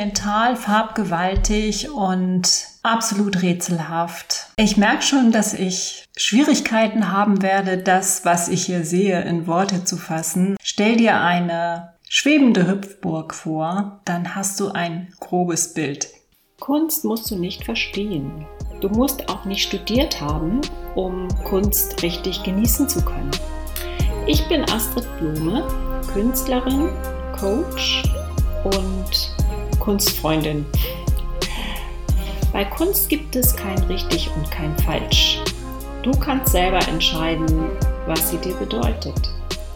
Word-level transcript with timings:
monumental, 0.00 0.56
farbgewaltig 0.56 1.90
und 1.90 2.48
absolut 2.82 3.42
rätselhaft. 3.42 4.46
Ich 4.56 4.78
merke 4.78 5.02
schon, 5.02 5.30
dass 5.30 5.52
ich 5.52 6.06
Schwierigkeiten 6.16 7.12
haben 7.12 7.42
werde, 7.42 7.76
das, 7.76 8.24
was 8.24 8.48
ich 8.48 8.64
hier 8.64 8.84
sehe, 8.84 9.20
in 9.22 9.46
Worte 9.46 9.84
zu 9.84 9.98
fassen. 9.98 10.56
Stell 10.62 10.96
dir 10.96 11.20
eine 11.20 11.92
schwebende 12.08 12.66
Hüpfburg 12.66 13.34
vor, 13.34 14.00
dann 14.06 14.34
hast 14.34 14.58
du 14.60 14.68
ein 14.68 15.12
grobes 15.20 15.74
Bild. 15.74 16.08
Kunst 16.58 17.04
musst 17.04 17.30
du 17.30 17.36
nicht 17.36 17.64
verstehen. 17.64 18.46
Du 18.80 18.88
musst 18.88 19.28
auch 19.28 19.44
nicht 19.44 19.62
studiert 19.62 20.22
haben, 20.22 20.62
um 20.94 21.28
Kunst 21.44 22.02
richtig 22.02 22.42
genießen 22.42 22.88
zu 22.88 23.04
können. 23.04 23.30
Ich 24.26 24.48
bin 24.48 24.62
Astrid 24.62 25.06
Blume, 25.18 25.68
Künstlerin, 26.14 26.88
Coach 27.38 28.02
und 28.64 29.39
Kunstfreundin. 29.80 30.66
Bei 32.52 32.64
Kunst 32.64 33.08
gibt 33.08 33.34
es 33.34 33.56
kein 33.56 33.78
richtig 33.84 34.30
und 34.36 34.50
kein 34.50 34.76
falsch. 34.78 35.40
Du 36.02 36.12
kannst 36.12 36.52
selber 36.52 36.86
entscheiden, 36.86 37.70
was 38.06 38.30
sie 38.30 38.36
dir 38.38 38.54
bedeutet. 38.54 39.20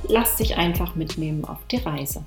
Lass 0.07 0.37
dich 0.37 0.57
einfach 0.57 0.95
mitnehmen 0.95 1.45
auf 1.45 1.59
die 1.71 1.79
Reise. 1.79 2.25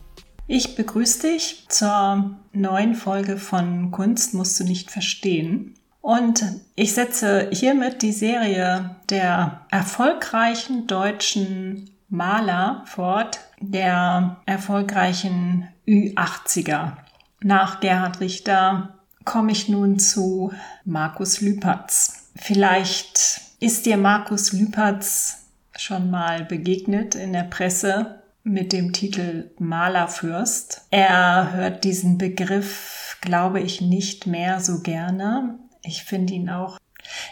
Ich 0.48 0.76
begrüße 0.76 1.27
dich 1.27 1.66
zur 1.70 2.31
neuen 2.52 2.95
Folge 2.95 3.38
von 3.38 3.91
Kunst 3.91 4.34
musst 4.34 4.59
du 4.59 4.64
nicht 4.64 4.89
verstehen. 4.89 5.75
Und 6.02 6.44
ich 6.75 6.94
setze 6.94 7.50
hiermit 7.52 8.02
die 8.02 8.14
Serie 8.14 8.95
der 9.09 9.62
erfolgreichen 9.70 10.88
deutschen 10.88 11.91
Maler 12.09 12.84
fort, 12.86 13.39
der 13.59 14.38
erfolgreichen 14.45 15.67
Ü80er. 15.86 16.94
Nach 17.41 17.80
Gerhard 17.80 18.19
Richter 18.19 18.99
komme 19.23 19.52
ich 19.52 19.69
nun 19.69 19.99
zu 19.99 20.53
Markus 20.85 21.41
Lüpertz. 21.41 22.31
Vielleicht 22.35 23.41
ist 23.59 23.85
dir 23.85 23.97
Markus 23.97 24.53
Lüpertz 24.53 25.45
schon 25.75 26.09
mal 26.09 26.45
begegnet 26.45 27.15
in 27.15 27.33
der 27.33 27.43
Presse 27.43 28.21
mit 28.43 28.71
dem 28.71 28.93
Titel 28.93 29.52
Malerfürst. 29.59 30.88
Er 30.89 31.52
hört 31.53 31.83
diesen 31.83 32.17
Begriff, 32.17 33.17
glaube 33.21 33.59
ich, 33.59 33.81
nicht 33.81 34.25
mehr 34.25 34.59
so 34.59 34.80
gerne. 34.80 35.59
Ich 35.83 36.03
finde 36.03 36.33
ihn 36.33 36.49
auch 36.49 36.77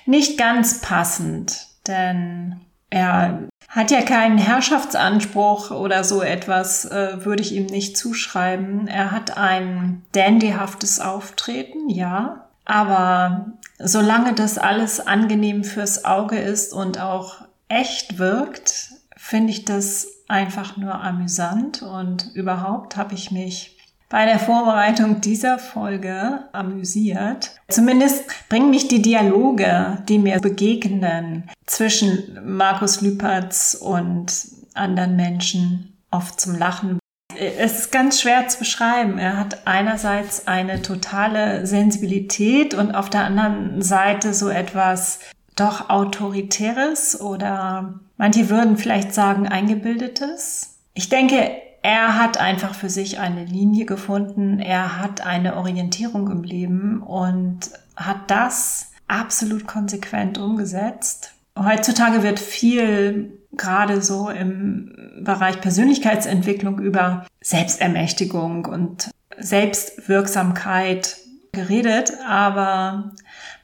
nicht 0.05 0.37
ganz 0.37 0.81
passend, 0.81 1.67
denn 1.87 2.59
er 2.89 3.47
hat 3.75 3.91
ja 3.91 4.01
keinen 4.01 4.37
Herrschaftsanspruch 4.37 5.69
oder 5.71 6.05
so 6.05 6.21
etwas, 6.21 6.85
äh, 6.85 7.25
würde 7.25 7.43
ich 7.43 7.53
ihm 7.53 7.65
nicht 7.65 7.97
zuschreiben. 7.97 8.87
Er 8.87 9.11
hat 9.11 9.37
ein 9.37 10.01
dandyhaftes 10.13 11.01
Auftreten, 11.01 11.89
ja. 11.89 12.47
Aber 12.63 13.47
solange 13.77 14.33
das 14.33 14.57
alles 14.57 15.05
angenehm 15.05 15.65
fürs 15.65 16.05
Auge 16.05 16.39
ist 16.39 16.71
und 16.71 17.01
auch 17.01 17.41
echt 17.67 18.17
wirkt, 18.17 18.91
finde 19.17 19.51
ich 19.51 19.65
das 19.65 20.07
einfach 20.29 20.77
nur 20.77 20.95
amüsant 21.03 21.83
und 21.83 22.31
überhaupt 22.33 22.95
habe 22.95 23.13
ich 23.13 23.29
mich 23.29 23.74
bei 24.09 24.25
der 24.25 24.39
Vorbereitung 24.39 25.21
dieser 25.21 25.57
Folge 25.57 26.45
amüsiert. 26.51 27.51
Zumindest 27.67 28.23
bringen 28.49 28.69
mich 28.69 28.87
die 28.87 29.01
Dialoge, 29.01 29.97
die 30.07 30.19
mir 30.19 30.39
begegnen 30.39 31.49
zwischen 31.65 32.39
Markus 32.45 33.01
Lüpertz 33.01 33.75
und 33.79 34.31
anderen 34.73 35.15
Menschen 35.15 35.97
oft 36.11 36.39
zum 36.39 36.57
Lachen. 36.57 36.99
Es 37.37 37.79
ist 37.79 37.91
ganz 37.91 38.21
schwer 38.21 38.47
zu 38.47 38.59
beschreiben. 38.59 39.17
Er 39.17 39.37
hat 39.37 39.67
einerseits 39.67 40.47
eine 40.47 40.81
totale 40.81 41.65
Sensibilität 41.65 42.73
und 42.73 42.95
auf 42.95 43.09
der 43.09 43.25
anderen 43.25 43.81
Seite 43.81 44.33
so 44.33 44.49
etwas 44.49 45.19
doch 45.55 45.89
autoritäres 45.89 47.19
oder 47.19 47.99
manche 48.17 48.49
würden 48.49 48.77
vielleicht 48.77 49.13
sagen 49.13 49.47
eingebildetes. 49.47 50.77
Ich 50.93 51.09
denke, 51.09 51.51
er 51.85 52.17
hat 52.17 52.39
einfach 52.39 52.73
für 52.73 52.89
sich 52.89 53.19
eine 53.19 53.45
Linie 53.45 53.85
gefunden, 53.85 54.59
er 54.59 54.99
hat 54.99 55.23
eine 55.23 55.55
Orientierung 55.55 56.31
im 56.31 56.41
Leben 56.41 57.03
und 57.03 57.59
hat 57.95 58.31
das 58.31 58.91
absolut 59.07 59.67
konsequent 59.67 60.39
umgesetzt. 60.39 61.35
Heutzutage 61.55 62.23
wird 62.23 62.39
viel 62.39 63.37
gerade 63.51 64.01
so 64.01 64.31
im 64.31 64.95
Bereich 65.21 65.61
Persönlichkeitsentwicklung 65.61 66.79
über 66.79 67.27
Selbstermächtigung 67.41 68.65
und 68.65 69.11
Selbstwirksamkeit 69.37 71.17
geredet, 71.55 72.13
aber 72.27 73.11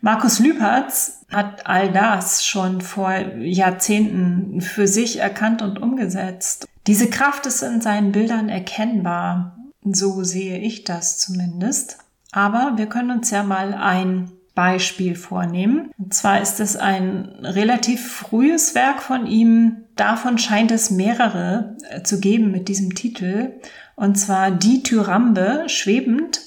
Markus 0.01 0.39
Lüpertz 0.39 1.25
hat 1.31 1.67
all 1.67 1.91
das 1.91 2.43
schon 2.43 2.81
vor 2.81 3.11
Jahrzehnten 3.37 4.61
für 4.61 4.87
sich 4.87 5.19
erkannt 5.19 5.61
und 5.61 5.79
umgesetzt. 5.79 6.67
Diese 6.87 7.09
Kraft 7.09 7.45
ist 7.45 7.61
in 7.61 7.81
seinen 7.81 8.11
Bildern 8.11 8.49
erkennbar. 8.49 9.57
So 9.83 10.23
sehe 10.23 10.57
ich 10.57 10.83
das 10.83 11.19
zumindest. 11.19 11.99
Aber 12.31 12.73
wir 12.77 12.87
können 12.87 13.11
uns 13.11 13.29
ja 13.29 13.43
mal 13.43 13.73
ein 13.73 14.31
Beispiel 14.55 15.15
vornehmen. 15.15 15.91
Und 15.97 16.13
zwar 16.13 16.41
ist 16.41 16.59
es 16.59 16.75
ein 16.75 17.29
relativ 17.41 18.11
frühes 18.11 18.75
Werk 18.75 19.01
von 19.01 19.27
ihm. 19.27 19.83
Davon 19.95 20.37
scheint 20.37 20.71
es 20.71 20.89
mehrere 20.89 21.77
zu 22.03 22.19
geben 22.19 22.51
mit 22.51 22.67
diesem 22.67 22.95
Titel. 22.95 23.53
Und 23.95 24.15
zwar 24.15 24.51
Die 24.51 24.83
Tyrambe, 24.83 25.65
schwebend 25.67 26.41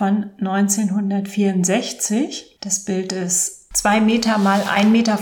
von 0.00 0.30
1964. 0.40 2.56
Das 2.62 2.86
Bild 2.86 3.12
ist 3.12 3.76
zwei 3.76 4.00
Meter 4.00 4.38
mal 4.38 4.62
1,95 4.62 4.86
Meter 4.86 5.18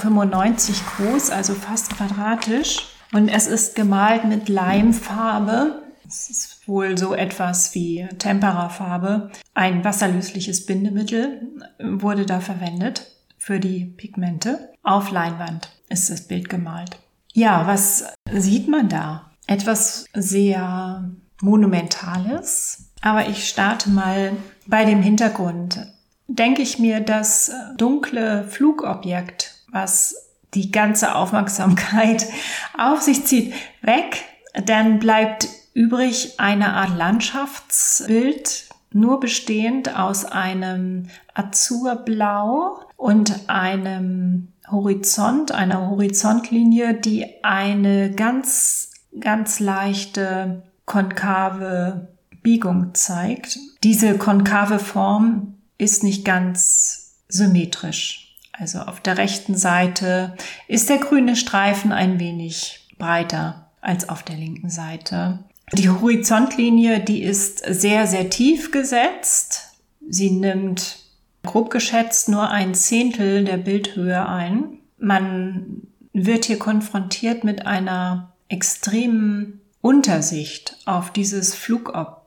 groß, 0.97 1.31
also 1.31 1.55
fast 1.55 1.91
quadratisch. 1.91 2.87
Und 3.12 3.28
es 3.28 3.49
ist 3.49 3.75
gemalt 3.75 4.25
mit 4.25 4.49
Leimfarbe. 4.49 5.83
Es 6.06 6.31
ist 6.31 6.69
wohl 6.69 6.97
so 6.97 7.12
etwas 7.12 7.75
wie 7.75 8.06
Temperafarbe. 8.19 9.33
Ein 9.53 9.83
wasserlösliches 9.83 10.65
Bindemittel 10.65 11.43
wurde 11.81 12.25
da 12.25 12.38
verwendet 12.38 13.11
für 13.37 13.59
die 13.59 13.84
Pigmente. 13.84 14.72
Auf 14.84 15.11
Leinwand 15.11 15.71
ist 15.88 16.09
das 16.09 16.28
Bild 16.28 16.49
gemalt. 16.49 17.00
Ja, 17.33 17.67
was 17.67 18.05
sieht 18.33 18.69
man 18.69 18.88
da? 18.88 19.33
Etwas 19.49 20.05
sehr 20.15 21.11
Monumentales. 21.41 22.84
Aber 23.00 23.28
ich 23.28 23.49
starte 23.49 23.91
mal 23.91 24.33
bei 24.69 24.84
dem 24.84 25.03
Hintergrund. 25.03 25.87
Denke 26.29 26.62
ich 26.62 26.79
mir, 26.79 27.01
das 27.01 27.51
dunkle 27.77 28.45
Flugobjekt, 28.45 29.55
was 29.73 30.15
die 30.55 30.71
ganze 30.71 31.15
Aufmerksamkeit 31.15 32.27
auf 32.79 33.03
sich 33.03 33.25
zieht, 33.25 33.55
weg, 33.83 34.25
dann 34.65 34.99
bleibt 34.99 35.49
übrig 35.75 36.39
eine 36.39 36.75
Art 36.75 36.97
Landschaftsbild, 36.97 38.69
nur 38.93 39.21
bestehend 39.21 39.97
aus 39.99 40.25
einem 40.25 41.09
Azurblau 41.35 42.81
und 42.97 43.49
einem 43.49 44.49
Horizont, 44.71 45.53
einer 45.53 45.89
Horizontlinie, 45.91 46.95
die 46.95 47.43
eine 47.43 48.11
ganz, 48.11 48.93
ganz 49.19 49.61
leichte 49.61 50.62
konkave 50.85 52.09
Biegung 52.43 52.94
zeigt. 52.94 53.59
Diese 53.84 54.19
konkave 54.19 54.78
Form 54.78 55.54
ist 55.78 56.03
nicht 56.03 56.25
ganz 56.25 57.16
symmetrisch. 57.28 58.37
Also 58.53 58.81
auf 58.81 59.00
der 59.00 59.19
rechten 59.19 59.56
Seite 59.56 60.37
ist 60.66 60.88
der 60.88 60.99
grüne 60.99 61.37
Streifen 61.37 61.93
ein 61.93 62.19
wenig 62.19 62.88
breiter 62.99 63.70
als 63.81 64.08
auf 64.08 64.23
der 64.23 64.37
linken 64.37 64.70
Seite. 64.70 65.44
Die 65.73 65.88
Horizontlinie, 65.88 67.00
die 67.00 67.23
ist 67.23 67.62
sehr, 67.64 68.06
sehr 68.06 68.31
tief 68.31 68.70
gesetzt. 68.70 69.76
Sie 70.08 70.31
nimmt 70.31 70.99
grob 71.44 71.70
geschätzt 71.70 72.29
nur 72.29 72.50
ein 72.50 72.75
Zehntel 72.75 73.44
der 73.44 73.58
Bildhöhe 73.58 74.26
ein. 74.26 74.79
Man 74.99 75.82
wird 76.12 76.46
hier 76.46 76.58
konfrontiert 76.58 77.44
mit 77.44 77.67
einer 77.67 78.32
extremen 78.49 79.61
Untersicht 79.81 80.76
auf 80.87 81.12
dieses 81.12 81.55
Flugobjekt, 81.55 82.18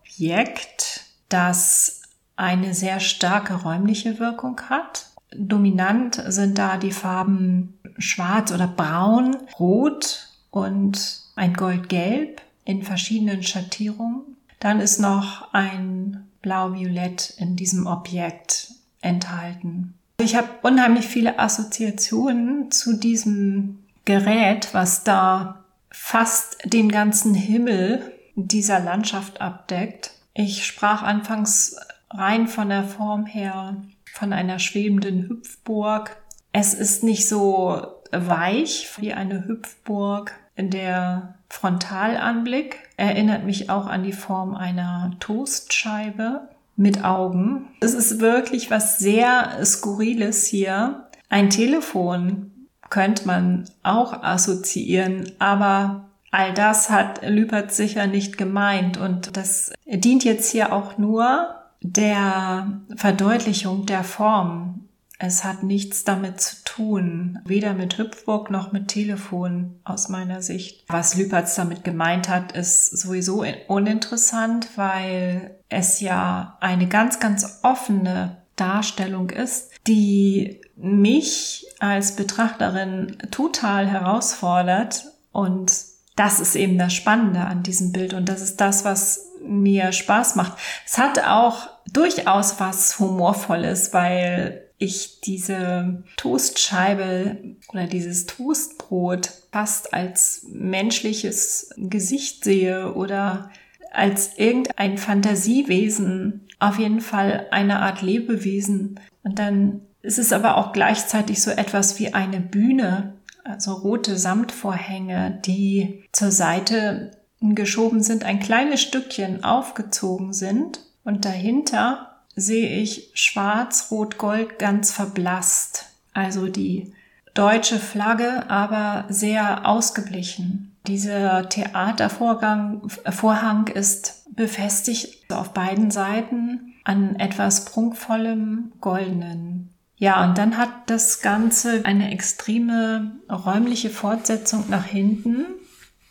das 1.29 2.01
eine 2.35 2.73
sehr 2.73 2.99
starke 2.99 3.53
räumliche 3.53 4.19
Wirkung 4.19 4.59
hat 4.69 5.11
Dominant 5.33 6.21
sind 6.27 6.57
da 6.57 6.77
die 6.77 6.91
Farben 6.91 7.79
schwarz 7.97 8.51
oder 8.51 8.67
braun, 8.67 9.37
rot 9.59 10.27
und 10.49 11.21
ein 11.35 11.53
goldgelb 11.53 12.41
in 12.65 12.83
verschiedenen 12.83 13.43
Schattierungen. 13.43 14.35
Dann 14.59 14.79
ist 14.79 14.99
noch 14.99 15.53
ein 15.53 16.27
blau-violett 16.41 17.33
in 17.37 17.55
diesem 17.55 17.87
Objekt 17.87 18.73
enthalten. 19.01 19.93
Ich 20.19 20.35
habe 20.35 20.49
unheimlich 20.61 21.07
viele 21.07 21.39
Assoziationen 21.39 22.71
zu 22.71 22.97
diesem 22.97 23.79
Gerät, 24.05 24.69
was 24.73 25.03
da 25.03 25.63
fast 25.89 26.57
den 26.65 26.89
ganzen 26.89 27.33
Himmel 27.33 28.11
dieser 28.47 28.79
Landschaft 28.79 29.41
abdeckt. 29.41 30.11
Ich 30.33 30.65
sprach 30.65 31.03
anfangs 31.03 31.75
rein 32.09 32.47
von 32.47 32.69
der 32.69 32.83
Form 32.83 33.25
her 33.25 33.77
von 34.13 34.33
einer 34.33 34.59
schwebenden 34.59 35.27
Hüpfburg. 35.27 36.17
Es 36.51 36.73
ist 36.73 37.03
nicht 37.03 37.27
so 37.27 37.81
weich 38.11 38.89
wie 38.97 39.13
eine 39.13 39.47
Hüpfburg. 39.47 40.33
Der 40.57 41.35
Frontalanblick 41.49 42.77
erinnert 42.97 43.45
mich 43.45 43.69
auch 43.69 43.87
an 43.87 44.03
die 44.03 44.11
Form 44.11 44.55
einer 44.55 45.11
Toastscheibe 45.19 46.49
mit 46.75 47.03
Augen. 47.03 47.69
Es 47.79 47.93
ist 47.93 48.19
wirklich 48.19 48.69
was 48.69 48.99
sehr 48.99 49.63
Skurriles 49.65 50.45
hier. 50.45 51.07
Ein 51.29 51.49
Telefon 51.49 52.51
könnte 52.89 53.25
man 53.25 53.65
auch 53.83 54.21
assoziieren, 54.21 55.31
aber 55.39 56.09
all 56.31 56.53
das 56.53 56.89
hat 56.89 57.27
Lüpert 57.27 57.71
sicher 57.71 58.07
nicht 58.07 58.37
gemeint 58.37 58.97
und 58.97 59.35
das 59.37 59.73
dient 59.85 60.23
jetzt 60.23 60.49
hier 60.49 60.73
auch 60.73 60.97
nur 60.97 61.55
der 61.81 62.81
Verdeutlichung 62.95 63.85
der 63.85 64.03
Form. 64.03 64.87
Es 65.23 65.43
hat 65.43 65.61
nichts 65.61 66.03
damit 66.03 66.41
zu 66.41 66.55
tun, 66.65 67.39
weder 67.45 67.75
mit 67.75 67.97
Hüpfburg 67.97 68.49
noch 68.49 68.71
mit 68.71 68.87
Telefon 68.87 69.79
aus 69.83 70.09
meiner 70.09 70.41
Sicht. 70.41 70.83
Was 70.87 71.15
Lüpertz 71.15 71.53
damit 71.53 71.83
gemeint 71.83 72.27
hat, 72.27 72.53
ist 72.53 72.97
sowieso 72.97 73.45
uninteressant, 73.67 74.69
weil 74.77 75.51
es 75.69 75.99
ja 75.99 76.57
eine 76.59 76.87
ganz, 76.87 77.19
ganz 77.19 77.59
offene 77.61 78.37
Darstellung 78.55 79.29
ist, 79.29 79.69
die 79.85 80.59
mich 80.75 81.67
als 81.79 82.15
Betrachterin 82.15 83.17
total 83.29 83.87
herausfordert 83.87 85.05
und 85.31 85.90
das 86.15 86.39
ist 86.39 86.55
eben 86.55 86.77
das 86.77 86.93
Spannende 86.93 87.41
an 87.41 87.63
diesem 87.63 87.91
Bild 87.91 88.13
und 88.13 88.27
das 88.27 88.41
ist 88.41 88.61
das, 88.61 88.85
was 88.85 89.31
mir 89.43 89.91
Spaß 89.91 90.35
macht. 90.35 90.57
Es 90.85 90.97
hat 90.97 91.25
auch 91.25 91.69
durchaus 91.91 92.59
was 92.59 92.99
Humorvolles, 92.99 93.93
weil 93.93 94.67
ich 94.77 95.21
diese 95.21 96.03
Toastscheibe 96.17 97.37
oder 97.71 97.85
dieses 97.85 98.25
Toastbrot 98.25 99.31
fast 99.51 99.93
als 99.93 100.45
menschliches 100.49 101.69
Gesicht 101.77 102.43
sehe 102.43 102.93
oder 102.93 103.51
als 103.91 104.37
irgendein 104.37 104.97
Fantasiewesen, 104.97 106.47
auf 106.59 106.79
jeden 106.79 107.01
Fall 107.01 107.47
eine 107.51 107.79
Art 107.79 108.01
Lebewesen. 108.01 108.99
Und 109.23 109.37
dann 109.37 109.81
ist 110.01 110.17
es 110.17 110.33
aber 110.33 110.57
auch 110.57 110.71
gleichzeitig 110.71 111.41
so 111.41 111.51
etwas 111.51 111.99
wie 111.99 112.13
eine 112.13 112.39
Bühne, 112.39 113.13
also 113.43 113.73
rote 113.73 114.17
Samtvorhänge, 114.17 115.39
die 115.45 116.03
zur 116.11 116.31
Seite 116.31 117.11
geschoben 117.41 118.03
sind, 118.03 118.23
ein 118.23 118.39
kleines 118.39 118.81
Stückchen 118.81 119.43
aufgezogen 119.43 120.33
sind 120.33 120.79
und 121.03 121.25
dahinter 121.25 122.11
sehe 122.35 122.69
ich 122.81 123.11
schwarz, 123.13 123.87
rot, 123.91 124.17
gold 124.17 124.59
ganz 124.59 124.91
verblasst. 124.91 125.87
Also 126.13 126.47
die 126.47 126.93
deutsche 127.33 127.79
Flagge, 127.79 128.49
aber 128.49 129.05
sehr 129.09 129.65
ausgeblichen. 129.67 130.75
Dieser 130.87 131.49
Theatervorgang, 131.49 132.87
Vorhang 132.89 133.67
ist 133.67 134.25
befestigt 134.35 135.31
auf 135.31 135.53
beiden 135.53 135.91
Seiten 135.91 136.73
an 136.83 137.15
etwas 137.17 137.65
prunkvollem 137.65 138.71
Goldenen. 138.81 139.70
Ja, 140.01 140.25
und 140.25 140.39
dann 140.39 140.57
hat 140.57 140.71
das 140.87 141.21
Ganze 141.21 141.85
eine 141.85 142.11
extreme 142.11 143.11
räumliche 143.29 143.91
Fortsetzung 143.91 144.65
nach 144.67 144.87
hinten. 144.87 145.45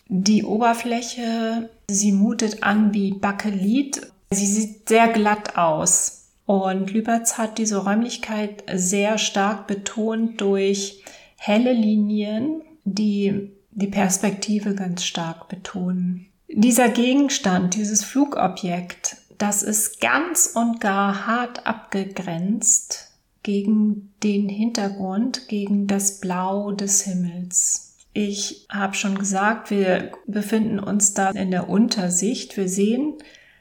Die 0.06 0.44
Oberfläche, 0.44 1.70
sie 1.90 2.12
mutet 2.12 2.62
an 2.62 2.94
wie 2.94 3.14
Bakelit. 3.14 4.12
Sie 4.30 4.46
sieht 4.46 4.88
sehr 4.88 5.08
glatt 5.08 5.58
aus. 5.58 6.28
Und 6.46 6.92
Lübertz 6.92 7.36
hat 7.36 7.58
diese 7.58 7.78
Räumlichkeit 7.78 8.62
sehr 8.72 9.18
stark 9.18 9.66
betont 9.66 10.40
durch 10.40 11.02
helle 11.36 11.72
Linien, 11.72 12.62
die 12.84 13.50
die 13.72 13.88
Perspektive 13.88 14.76
ganz 14.76 15.02
stark 15.02 15.48
betonen. 15.48 16.26
Dieser 16.46 16.90
Gegenstand, 16.90 17.74
dieses 17.74 18.04
Flugobjekt, 18.04 19.16
das 19.38 19.64
ist 19.64 20.00
ganz 20.00 20.52
und 20.54 20.80
gar 20.80 21.26
hart 21.26 21.66
abgegrenzt 21.66 23.09
gegen 23.42 24.12
den 24.22 24.48
Hintergrund, 24.48 25.48
gegen 25.48 25.86
das 25.86 26.20
Blau 26.20 26.72
des 26.72 27.02
Himmels. 27.02 27.96
Ich 28.12 28.66
habe 28.68 28.94
schon 28.94 29.16
gesagt, 29.16 29.70
wir 29.70 30.12
befinden 30.26 30.78
uns 30.78 31.14
da 31.14 31.30
in 31.30 31.50
der 31.50 31.68
Untersicht. 31.68 32.56
Wir 32.56 32.68
sehen 32.68 33.14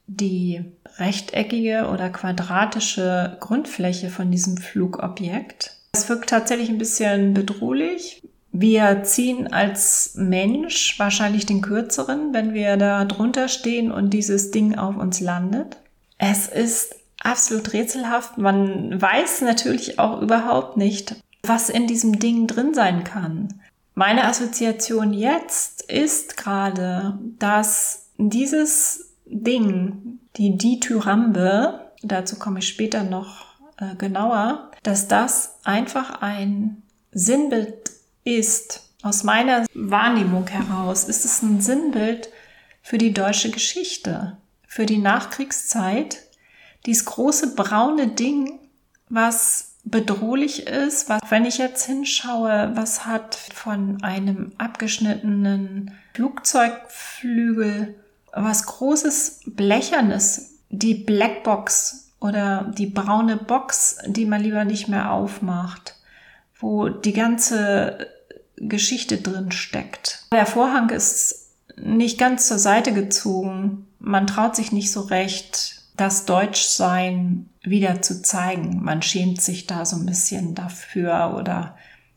die 0.06 0.64
rechteckige 0.96 1.88
oder 1.92 2.10
quadratische 2.10 3.36
Grundfläche 3.40 4.10
von 4.10 4.30
diesem 4.30 4.56
Flugobjekt. 4.56 5.76
Es 5.92 6.08
wirkt 6.08 6.30
tatsächlich 6.30 6.68
ein 6.68 6.78
bisschen 6.78 7.32
bedrohlich. 7.32 8.22
Wir 8.52 9.04
ziehen 9.04 9.52
als 9.52 10.14
Mensch 10.16 10.98
wahrscheinlich 10.98 11.46
den 11.46 11.60
kürzeren, 11.60 12.34
wenn 12.34 12.52
wir 12.52 12.76
da 12.76 13.04
drunter 13.04 13.46
stehen 13.46 13.92
und 13.92 14.10
dieses 14.10 14.50
Ding 14.50 14.74
auf 14.74 14.96
uns 14.96 15.20
landet. 15.20 15.76
Es 16.18 16.48
ist 16.48 16.96
absolut 17.20 17.72
rätselhaft. 17.72 18.38
Man 18.38 19.00
weiß 19.00 19.42
natürlich 19.42 19.98
auch 19.98 20.20
überhaupt 20.20 20.76
nicht, 20.76 21.16
was 21.42 21.70
in 21.70 21.86
diesem 21.86 22.18
Ding 22.18 22.46
drin 22.46 22.74
sein 22.74 23.04
kann. 23.04 23.60
Meine 23.94 24.24
Assoziation 24.24 25.12
jetzt 25.12 25.82
ist 25.82 26.36
gerade, 26.36 27.18
dass 27.38 28.10
dieses 28.16 29.14
Ding, 29.26 30.20
die 30.36 30.56
Dithyrambe, 30.56 31.92
dazu 32.02 32.36
komme 32.36 32.60
ich 32.60 32.68
später 32.68 33.04
noch 33.04 33.46
äh, 33.78 33.94
genauer, 33.96 34.70
dass 34.82 35.08
das 35.08 35.58
einfach 35.64 36.22
ein 36.22 36.82
Sinnbild 37.12 37.90
ist. 38.24 38.90
Aus 39.02 39.24
meiner 39.24 39.66
Wahrnehmung 39.74 40.46
heraus 40.46 41.04
ist 41.04 41.24
es 41.24 41.42
ein 41.42 41.60
Sinnbild 41.60 42.30
für 42.82 42.98
die 42.98 43.12
deutsche 43.12 43.50
Geschichte, 43.50 44.36
für 44.66 44.86
die 44.86 44.98
Nachkriegszeit 44.98 46.22
dieses 46.86 47.04
große 47.04 47.54
braune 47.54 48.08
Ding, 48.08 48.58
was 49.08 49.76
bedrohlich 49.84 50.66
ist, 50.66 51.08
was, 51.08 51.20
wenn 51.30 51.44
ich 51.44 51.58
jetzt 51.58 51.84
hinschaue, 51.84 52.72
was 52.74 53.06
hat 53.06 53.34
von 53.34 54.02
einem 54.02 54.52
abgeschnittenen 54.58 55.92
Flugzeugflügel 56.14 57.94
was 58.32 58.66
großes 58.66 59.40
Blechernes, 59.46 60.60
die 60.68 60.94
Blackbox 60.94 62.12
oder 62.20 62.72
die 62.76 62.86
braune 62.86 63.36
Box, 63.36 63.98
die 64.06 64.26
man 64.26 64.42
lieber 64.42 64.64
nicht 64.64 64.88
mehr 64.88 65.10
aufmacht, 65.10 65.96
wo 66.58 66.88
die 66.88 67.12
ganze 67.12 68.06
Geschichte 68.56 69.16
drin 69.16 69.52
steckt. 69.52 70.26
Der 70.32 70.46
Vorhang 70.46 70.90
ist 70.90 71.48
nicht 71.76 72.18
ganz 72.18 72.46
zur 72.46 72.58
Seite 72.58 72.92
gezogen. 72.92 73.86
Man 73.98 74.26
traut 74.26 74.54
sich 74.54 74.70
nicht 74.70 74.92
so 74.92 75.00
recht, 75.00 75.79
das 76.00 76.24
Deutschsein 76.24 77.50
wieder 77.62 78.00
zu 78.00 78.22
zeigen. 78.22 78.82
Man 78.82 79.02
schämt 79.02 79.40
sich 79.42 79.66
da 79.66 79.84
so 79.84 79.96
ein 79.96 80.06
bisschen 80.06 80.54
dafür 80.54 81.36
oder 81.38 81.76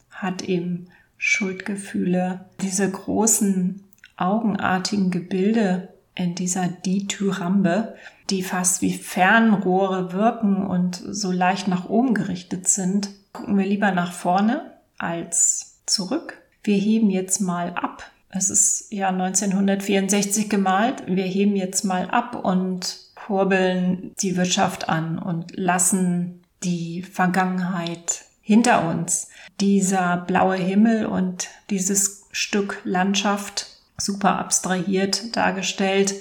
hat 0.09 0.41
eben 0.43 0.87
Schuldgefühle. 1.17 2.45
Diese 2.61 2.89
großen 2.89 3.83
augenartigen 4.15 5.11
Gebilde 5.11 5.89
in 6.15 6.35
dieser 6.35 6.67
Dithyrambe, 6.67 7.95
die 8.29 8.43
fast 8.43 8.81
wie 8.81 8.93
Fernrohre 8.93 10.13
wirken 10.13 10.65
und 10.65 10.95
so 10.95 11.31
leicht 11.31 11.67
nach 11.67 11.89
oben 11.89 12.13
gerichtet 12.13 12.69
sind, 12.69 13.09
gucken 13.33 13.57
wir 13.57 13.65
lieber 13.65 13.91
nach 13.91 14.13
vorne 14.13 14.73
als 14.97 15.81
zurück. 15.85 16.41
Wir 16.63 16.77
heben 16.77 17.09
jetzt 17.09 17.41
mal 17.41 17.73
ab. 17.73 18.09
Es 18.29 18.49
ist 18.49 18.91
ja 18.93 19.09
1964 19.09 20.49
gemalt. 20.49 21.03
Wir 21.05 21.25
heben 21.25 21.55
jetzt 21.55 21.83
mal 21.83 22.09
ab 22.09 22.35
und 22.35 22.97
kurbeln 23.25 24.13
die 24.21 24.35
Wirtschaft 24.35 24.89
an 24.89 25.17
und 25.19 25.57
lassen 25.57 26.43
die 26.63 27.01
Vergangenheit 27.03 28.25
hinter 28.41 28.87
uns. 28.87 29.29
Dieser 29.59 30.17
blaue 30.17 30.55
Himmel 30.55 31.05
und 31.05 31.49
dieses 31.69 32.25
Stück 32.31 32.81
Landschaft, 32.83 33.67
super 33.97 34.39
abstrahiert 34.39 35.35
dargestellt, 35.35 36.15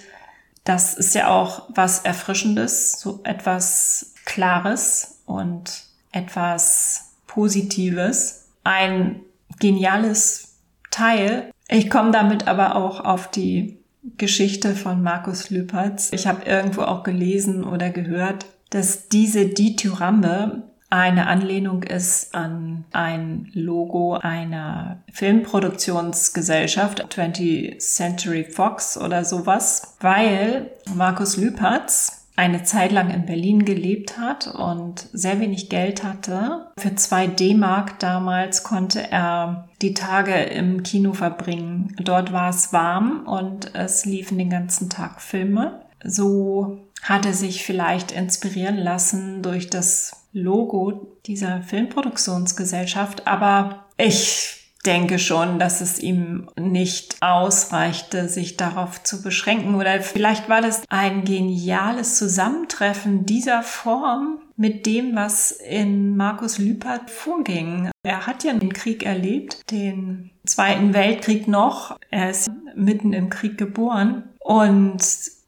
das 0.65 0.95
ist 0.95 1.15
ja 1.15 1.29
auch 1.29 1.65
was 1.75 2.01
Erfrischendes, 2.01 3.01
so 3.01 3.21
etwas 3.25 4.15
Klares 4.25 5.23
und 5.27 5.85
etwas 6.13 7.15
Positives. 7.27 8.47
Ein 8.63 9.23
geniales 9.59 10.59
Teil. 10.91 11.51
Ich 11.69 11.91
komme 11.91 12.13
damit 12.13 12.47
aber 12.47 12.77
auch 12.77 13.01
auf 13.01 13.29
die 13.29 13.82
Geschichte 14.19 14.75
von 14.75 15.03
Markus 15.03 15.51
Lüpertz. 15.51 16.11
Ich 16.13 16.27
habe 16.27 16.45
irgendwo 16.45 16.83
auch 16.83 17.03
gelesen 17.03 17.65
oder 17.65 17.91
gehört, 17.91 18.47
dass 18.71 19.09
diese 19.09 19.47
Dithyrambe 19.47 20.63
eine 20.91 21.27
Anlehnung 21.27 21.83
ist 21.85 22.35
an 22.35 22.85
ein 22.93 23.51
Logo 23.55 24.15
einer 24.15 25.03
Filmproduktionsgesellschaft, 25.11 27.03
20th 27.15 27.79
Century 27.79 28.45
Fox 28.45 28.99
oder 28.99 29.25
sowas, 29.25 29.97
weil 30.01 30.71
Markus 30.95 31.39
Lüpertz 31.39 32.22
eine 32.37 32.63
Zeit 32.63 32.93
lang 32.93 33.11
in 33.11 33.27
Berlin 33.27 33.65
gelebt 33.65 34.19
hat 34.19 34.47
und 34.47 35.07
sehr 35.13 35.41
wenig 35.41 35.69
Geld 35.69 36.03
hatte. 36.03 36.67
Für 36.79 36.95
zwei 36.95 37.27
D-Mark 37.27 37.99
damals 37.99 38.63
konnte 38.63 39.11
er 39.11 39.69
die 39.83 39.95
Tage 39.95 40.35
im 40.35 40.83
Kino 40.83 41.13
verbringen. 41.13 41.95
Dort 42.03 42.33
war 42.33 42.49
es 42.49 42.73
warm 42.73 43.27
und 43.27 43.75
es 43.75 44.07
liefen 44.07 44.39
den 44.39 44.51
ganzen 44.51 44.89
Tag 44.89 45.21
Filme. 45.21 45.83
So 46.03 46.79
hat 47.03 47.27
er 47.27 47.35
sich 47.35 47.65
vielleicht 47.65 48.13
inspirieren 48.13 48.79
lassen 48.79 49.43
durch 49.43 49.69
das 49.69 50.25
Logo 50.33 51.09
dieser 51.27 51.61
Filmproduktionsgesellschaft, 51.63 53.27
aber 53.27 53.85
ich 53.99 54.62
denke 54.85 55.19
schon, 55.19 55.59
dass 55.59 55.81
es 55.81 56.01
ihm 56.01 56.49
nicht 56.59 57.17
ausreichte, 57.21 58.29
sich 58.29 58.57
darauf 58.57 59.03
zu 59.03 59.23
beschränken. 59.23 59.75
Oder 59.77 60.01
vielleicht 60.01 60.49
war 60.49 60.61
das 60.61 60.83
ein 60.89 61.25
geniales 61.25 62.17
Zusammentreffen 62.17 63.25
dieser 63.27 63.63
Form 63.63 64.39
mit 64.57 64.87
dem, 64.87 65.15
was 65.15 65.53
in 65.53 66.17
Markus 66.17 66.59
Lüpert 66.59 67.11
vorging. 67.11 67.91
Er 68.03 68.27
hat 68.27 68.45
ja 68.45 68.53
den 68.53 68.73
Krieg 68.73 69.05
erlebt, 69.05 69.71
den 69.71 70.31
Zweiten 70.45 70.93
Weltkrieg 70.95 71.47
noch. 71.47 71.97
Er 72.11 72.31
ist 72.31 72.51
mitten 72.75 73.13
im 73.13 73.31
Krieg 73.31 73.57
geboren 73.59 74.25
und 74.41 75.01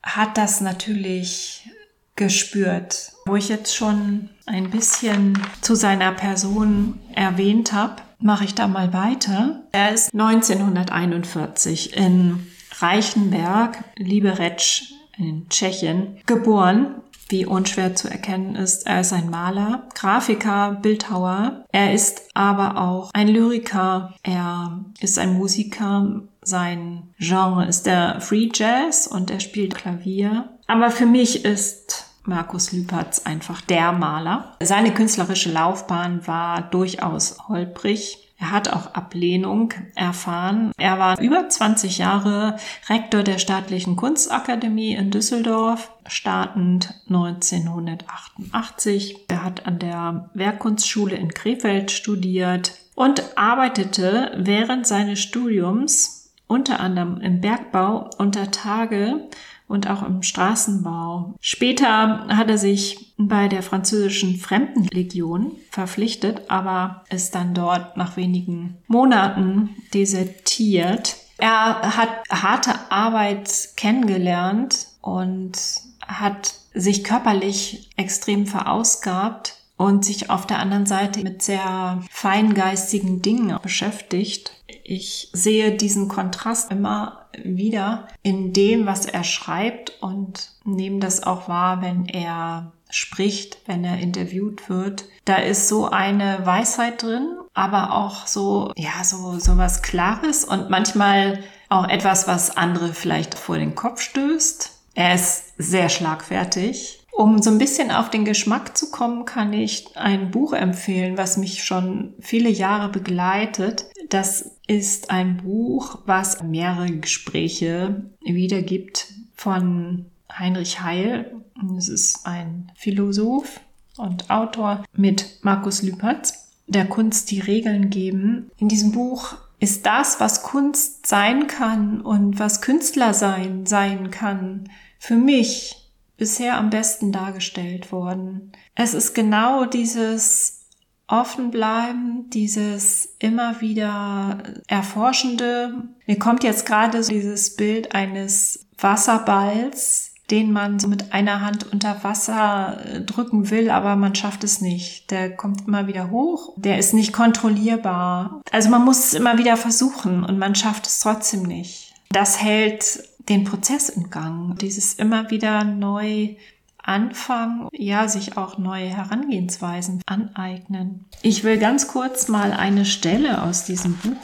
hat 0.02 0.38
das 0.38 0.60
natürlich 0.60 1.68
gespürt. 2.16 3.12
Wo 3.26 3.34
ich 3.36 3.48
jetzt 3.48 3.74
schon 3.74 4.28
ein 4.46 4.70
bisschen 4.70 5.38
zu 5.62 5.74
seiner 5.74 6.12
Person 6.12 7.00
erwähnt 7.14 7.72
habe, 7.72 7.96
mache 8.24 8.44
ich 8.44 8.54
da 8.54 8.66
mal 8.66 8.92
weiter. 8.92 9.60
Er 9.72 9.92
ist 9.92 10.12
1941 10.14 11.96
in 11.96 12.46
Reichenberg, 12.78 13.84
Liberec 13.96 14.82
in 15.16 15.48
Tschechien, 15.48 16.18
geboren. 16.26 16.96
Wie 17.28 17.46
unschwer 17.46 17.94
zu 17.94 18.08
erkennen 18.08 18.54
ist, 18.54 18.86
er 18.86 19.00
ist 19.00 19.12
ein 19.12 19.30
Maler, 19.30 19.88
Grafiker, 19.94 20.78
Bildhauer. 20.82 21.64
Er 21.72 21.94
ist 21.94 22.22
aber 22.34 22.78
auch 22.78 23.10
ein 23.14 23.28
Lyriker. 23.28 24.14
Er 24.22 24.84
ist 25.00 25.18
ein 25.18 25.34
Musiker. 25.34 26.22
Sein 26.42 27.14
Genre 27.18 27.64
ist 27.66 27.86
der 27.86 28.20
Free 28.20 28.50
Jazz 28.52 29.06
und 29.06 29.30
er 29.30 29.40
spielt 29.40 29.74
Klavier. 29.74 30.50
Aber 30.66 30.90
für 30.90 31.06
mich 31.06 31.44
ist 31.44 32.13
Markus 32.26 32.72
Lüpertz 32.72 33.20
einfach 33.20 33.60
der 33.60 33.92
Maler. 33.92 34.56
Seine 34.62 34.94
künstlerische 34.94 35.52
Laufbahn 35.52 36.26
war 36.26 36.62
durchaus 36.62 37.36
holprig. 37.48 38.18
Er 38.38 38.50
hat 38.50 38.72
auch 38.72 38.94
Ablehnung 38.94 39.74
erfahren. 39.94 40.72
Er 40.76 40.98
war 40.98 41.20
über 41.20 41.48
20 41.48 41.98
Jahre 41.98 42.56
Rektor 42.88 43.22
der 43.22 43.38
Staatlichen 43.38 43.94
Kunstakademie 43.96 44.94
in 44.94 45.10
Düsseldorf, 45.10 45.90
startend 46.06 46.94
1988. 47.08 49.26
Er 49.28 49.44
hat 49.44 49.66
an 49.66 49.78
der 49.78 50.30
Werkkunstschule 50.34 51.16
in 51.16 51.32
Krefeld 51.32 51.90
studiert 51.90 52.72
und 52.94 53.36
arbeitete 53.36 54.32
während 54.36 54.86
seines 54.86 55.20
Studiums 55.20 56.32
unter 56.46 56.80
anderem 56.80 57.20
im 57.20 57.40
Bergbau 57.40 58.10
unter 58.18 58.50
Tage 58.50 59.28
und 59.74 59.90
auch 59.90 60.02
im 60.02 60.22
Straßenbau. 60.22 61.34
Später 61.40 62.26
hat 62.28 62.48
er 62.48 62.58
sich 62.58 63.12
bei 63.18 63.48
der 63.48 63.62
französischen 63.62 64.36
Fremdenlegion 64.36 65.52
verpflichtet, 65.70 66.42
aber 66.48 67.04
ist 67.10 67.34
dann 67.34 67.54
dort 67.54 67.96
nach 67.96 68.16
wenigen 68.16 68.78
Monaten 68.86 69.70
desertiert. 69.92 71.16
Er 71.38 71.96
hat 71.96 72.10
harte 72.30 72.72
Arbeit 72.90 73.70
kennengelernt 73.76 74.86
und 75.02 75.58
hat 76.06 76.54
sich 76.72 77.04
körperlich 77.04 77.90
extrem 77.96 78.46
verausgabt 78.46 79.56
und 79.84 80.02
sich 80.02 80.30
auf 80.30 80.46
der 80.46 80.60
anderen 80.60 80.86
Seite 80.86 81.22
mit 81.22 81.42
sehr 81.42 82.02
feingeistigen 82.10 83.20
Dingen 83.20 83.58
beschäftigt. 83.62 84.52
Ich 84.82 85.28
sehe 85.34 85.72
diesen 85.76 86.08
Kontrast 86.08 86.70
immer 86.70 87.26
wieder 87.42 88.08
in 88.22 88.54
dem, 88.54 88.86
was 88.86 89.04
er 89.04 89.24
schreibt 89.24 89.92
und 90.00 90.52
nehme 90.64 91.00
das 91.00 91.22
auch 91.22 91.48
wahr, 91.48 91.82
wenn 91.82 92.06
er 92.06 92.72
spricht, 92.88 93.58
wenn 93.66 93.84
er 93.84 93.98
interviewt 93.98 94.70
wird. 94.70 95.04
Da 95.26 95.36
ist 95.36 95.68
so 95.68 95.86
eine 95.86 96.46
Weisheit 96.46 97.02
drin, 97.02 97.36
aber 97.52 97.92
auch 97.92 98.26
so, 98.26 98.72
ja, 98.76 99.04
so, 99.04 99.38
so 99.38 99.58
was 99.58 99.82
Klares 99.82 100.44
und 100.44 100.70
manchmal 100.70 101.40
auch 101.68 101.88
etwas, 101.88 102.26
was 102.26 102.56
andere 102.56 102.94
vielleicht 102.94 103.34
vor 103.34 103.58
den 103.58 103.74
Kopf 103.74 104.00
stößt. 104.00 104.70
Er 104.94 105.14
ist 105.14 105.52
sehr 105.58 105.90
schlagfertig 105.90 107.03
um 107.14 107.40
so 107.40 107.50
ein 107.50 107.58
bisschen 107.58 107.92
auf 107.92 108.10
den 108.10 108.24
Geschmack 108.24 108.76
zu 108.76 108.90
kommen, 108.90 109.24
kann 109.24 109.52
ich 109.52 109.96
ein 109.96 110.32
Buch 110.32 110.52
empfehlen, 110.52 111.16
was 111.16 111.36
mich 111.36 111.62
schon 111.62 112.14
viele 112.18 112.50
Jahre 112.50 112.88
begleitet. 112.88 113.86
Das 114.08 114.56
ist 114.66 115.10
ein 115.10 115.36
Buch, 115.38 116.00
was 116.06 116.42
mehrere 116.42 116.90
Gespräche 116.90 118.04
wiedergibt 118.20 119.12
von 119.34 120.06
Heinrich 120.32 120.82
Heil. 120.82 121.36
Es 121.78 121.88
ist 121.88 122.26
ein 122.26 122.72
Philosoph 122.74 123.60
und 123.96 124.28
Autor 124.28 124.84
mit 124.92 125.38
Markus 125.42 125.82
Lüpertz, 125.82 126.50
der 126.66 126.86
Kunst 126.86 127.30
die 127.30 127.40
Regeln 127.40 127.90
geben. 127.90 128.50
In 128.58 128.68
diesem 128.68 128.90
Buch 128.90 129.36
ist 129.60 129.86
das, 129.86 130.18
was 130.18 130.42
Kunst 130.42 131.06
sein 131.06 131.46
kann 131.46 132.00
und 132.00 132.40
was 132.40 132.60
Künstler 132.60 133.14
sein 133.14 133.66
sein 133.66 134.10
kann, 134.10 134.68
für 134.98 135.16
mich 135.16 135.83
bisher 136.16 136.56
am 136.56 136.70
besten 136.70 137.12
dargestellt 137.12 137.92
worden. 137.92 138.52
Es 138.74 138.94
ist 138.94 139.14
genau 139.14 139.64
dieses 139.64 140.60
Offenbleiben, 141.06 142.30
dieses 142.30 143.16
immer 143.18 143.60
wieder 143.60 144.42
Erforschende. 144.66 145.88
Mir 146.06 146.18
kommt 146.18 146.44
jetzt 146.44 146.66
gerade 146.66 147.02
dieses 147.02 147.56
Bild 147.56 147.94
eines 147.94 148.66
Wasserballs, 148.78 150.12
den 150.30 150.52
man 150.52 150.78
so 150.78 150.88
mit 150.88 151.12
einer 151.12 151.42
Hand 151.42 151.70
unter 151.70 152.02
Wasser 152.02 152.78
äh, 152.86 153.00
drücken 153.02 153.50
will, 153.50 153.70
aber 153.70 153.94
man 153.96 154.14
schafft 154.14 154.42
es 154.42 154.62
nicht. 154.62 155.10
Der 155.10 155.36
kommt 155.36 155.68
immer 155.68 155.86
wieder 155.86 156.10
hoch. 156.10 156.54
Der 156.56 156.78
ist 156.78 156.94
nicht 156.94 157.12
kontrollierbar. 157.12 158.40
Also 158.50 158.70
man 158.70 158.84
muss 158.84 159.00
es 159.00 159.14
immer 159.14 159.36
wieder 159.36 159.58
versuchen 159.58 160.24
und 160.24 160.38
man 160.38 160.54
schafft 160.54 160.86
es 160.86 161.00
trotzdem 161.00 161.42
nicht. 161.42 161.92
Das 162.08 162.40
hält 162.40 163.04
den 163.28 163.44
Prozess 163.44 163.88
im 163.88 164.10
Gang, 164.10 164.58
dieses 164.58 164.94
immer 164.94 165.30
wieder 165.30 165.64
neu 165.64 166.36
anfangen, 166.78 167.68
ja, 167.72 168.08
sich 168.08 168.36
auch 168.36 168.58
neue 168.58 168.86
Herangehensweisen 168.86 170.02
aneignen. 170.06 171.06
Ich 171.22 171.44
will 171.44 171.58
ganz 171.58 171.88
kurz 171.88 172.28
mal 172.28 172.52
eine 172.52 172.84
Stelle 172.84 173.42
aus 173.42 173.64
diesem 173.64 173.94
Buch 173.96 174.20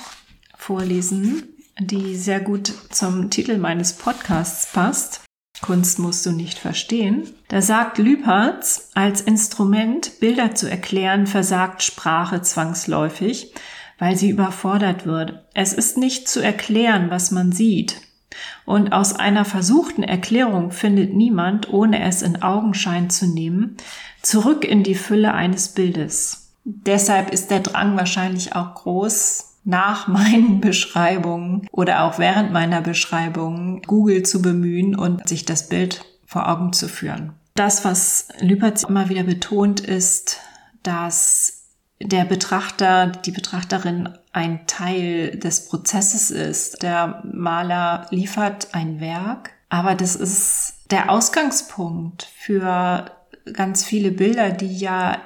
vorlesen, 0.56 1.48
die 1.78 2.16
sehr 2.16 2.40
gut 2.40 2.72
zum 2.90 3.30
Titel 3.30 3.56
meines 3.56 3.94
Podcasts 3.94 4.70
passt. 4.72 5.22
Kunst 5.62 5.98
musst 5.98 6.24
du 6.24 6.32
nicht 6.32 6.58
verstehen. 6.58 7.28
Da 7.48 7.62
sagt 7.62 7.98
Lüpertz, 7.98 8.90
als 8.94 9.20
Instrument 9.20 10.20
Bilder 10.20 10.54
zu 10.54 10.70
erklären, 10.70 11.26
versagt 11.26 11.82
Sprache 11.82 12.42
zwangsläufig, 12.42 13.54
weil 13.98 14.16
sie 14.16 14.30
überfordert 14.30 15.06
wird. 15.06 15.44
Es 15.54 15.72
ist 15.72 15.98
nicht 15.98 16.28
zu 16.28 16.42
erklären, 16.42 17.10
was 17.10 17.30
man 17.30 17.52
sieht. 17.52 18.00
Und 18.64 18.92
aus 18.92 19.14
einer 19.14 19.44
versuchten 19.44 20.02
Erklärung 20.02 20.70
findet 20.70 21.14
niemand, 21.14 21.72
ohne 21.72 22.02
es 22.02 22.22
in 22.22 22.42
Augenschein 22.42 23.10
zu 23.10 23.26
nehmen, 23.26 23.76
zurück 24.22 24.64
in 24.64 24.82
die 24.82 24.94
Fülle 24.94 25.34
eines 25.34 25.70
Bildes. 25.70 26.52
Deshalb 26.64 27.30
ist 27.30 27.50
der 27.50 27.60
Drang 27.60 27.96
wahrscheinlich 27.96 28.54
auch 28.54 28.74
groß, 28.74 29.46
nach 29.64 30.08
meinen 30.08 30.60
Beschreibungen 30.60 31.66
oder 31.72 32.04
auch 32.04 32.18
während 32.18 32.52
meiner 32.52 32.80
Beschreibungen 32.80 33.82
Google 33.82 34.22
zu 34.22 34.42
bemühen 34.42 34.94
und 34.94 35.28
sich 35.28 35.44
das 35.44 35.68
Bild 35.68 36.04
vor 36.26 36.48
Augen 36.48 36.72
zu 36.72 36.88
führen. 36.88 37.32
Das, 37.54 37.84
was 37.84 38.28
Lüpertz 38.40 38.84
immer 38.84 39.08
wieder 39.08 39.24
betont, 39.24 39.80
ist, 39.80 40.38
dass 40.82 41.64
der 42.00 42.24
Betrachter, 42.24 43.08
die 43.08 43.32
Betrachterin 43.32 44.08
ein 44.32 44.66
Teil 44.66 45.36
des 45.36 45.66
Prozesses 45.68 46.30
ist. 46.30 46.82
Der 46.82 47.22
Maler 47.24 48.06
liefert 48.10 48.68
ein 48.72 49.00
Werk, 49.00 49.50
aber 49.68 49.94
das 49.94 50.16
ist 50.16 50.74
der 50.90 51.10
Ausgangspunkt 51.10 52.28
für 52.36 53.10
ganz 53.52 53.84
viele 53.84 54.10
Bilder, 54.10 54.50
die 54.50 54.76
ja 54.76 55.18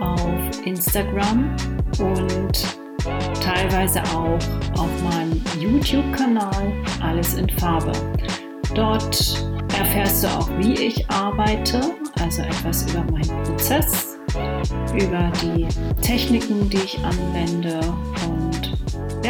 auf 0.00 0.66
Instagram 0.66 1.54
und 2.00 2.66
teilweise 3.40 4.02
auch 4.14 4.40
auf 4.76 4.90
meinem 5.04 5.40
YouTube-Kanal 5.60 6.72
Alles 7.00 7.34
in 7.34 7.48
Farbe. 7.48 7.92
Dort 8.74 9.46
erfährst 9.78 10.24
du 10.24 10.28
auch, 10.28 10.50
wie 10.58 10.74
ich 10.74 11.08
arbeite, 11.10 11.80
also 12.20 12.42
etwas 12.42 12.90
über 12.90 13.04
meinen 13.12 13.44
Prozess, 13.44 14.18
über 15.00 15.30
die 15.42 15.68
Techniken, 16.02 16.68
die 16.68 16.78
ich 16.78 16.98
anwende 17.04 17.78
und 18.28 18.76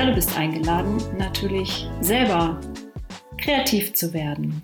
du 0.07 0.15
bist 0.15 0.37
eingeladen, 0.37 1.03
natürlich 1.19 1.89
selber 2.01 2.61
kreativ 3.37 3.95
zu 3.95 4.13
werden. 4.13 4.63